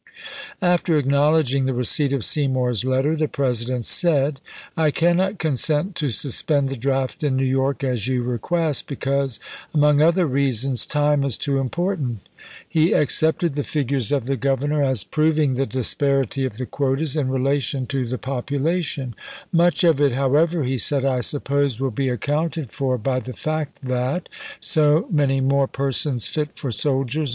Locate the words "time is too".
10.87-11.59